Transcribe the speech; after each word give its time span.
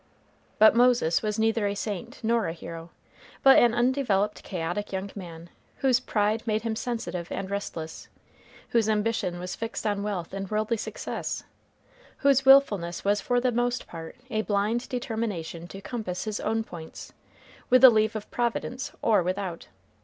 But 0.57 0.75
Moses 0.75 1.21
was 1.21 1.37
neither 1.37 1.67
a 1.67 1.75
saint 1.75 2.23
nor 2.23 2.47
a 2.47 2.53
hero, 2.53 2.89
but 3.43 3.59
an 3.59 3.75
undeveloped 3.75 4.41
chaotic 4.41 4.91
young 4.91 5.11
man, 5.15 5.51
whose 5.75 5.99
pride 5.99 6.41
made 6.47 6.63
him 6.63 6.75
sensitive 6.75 7.31
and 7.31 7.51
restless; 7.51 8.07
whose 8.69 8.89
ambition 8.89 9.37
was 9.37 9.55
fixed 9.55 9.85
on 9.85 10.01
wealth 10.01 10.33
and 10.33 10.49
worldly 10.49 10.77
success; 10.77 11.43
whose 12.17 12.47
willfulness 12.47 13.05
was 13.05 13.21
for 13.21 13.39
the 13.39 13.51
most 13.51 13.85
part 13.85 14.15
a 14.31 14.41
blind 14.41 14.89
determination 14.89 15.67
to 15.67 15.81
compass 15.81 16.23
his 16.23 16.39
own 16.39 16.63
points, 16.63 17.13
with 17.69 17.81
the 17.81 17.91
leave 17.91 18.15
of 18.15 18.31
Providence 18.31 18.91
or 19.03 19.21
without. 19.21 19.67